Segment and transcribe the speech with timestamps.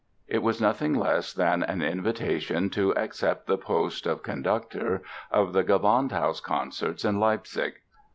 [0.27, 5.63] It was nothing less than an invitation to accept the post of conductor of the
[5.63, 7.73] Gewandhaus concerts in Leipzig.